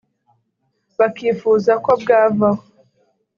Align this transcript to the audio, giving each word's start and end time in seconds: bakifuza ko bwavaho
bakifuza 0.99 1.71
ko 1.83 1.91
bwavaho 2.01 2.61